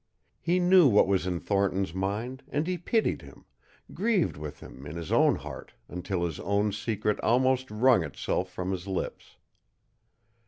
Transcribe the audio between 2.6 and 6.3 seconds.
he pitied him, grieved with him in his own heart until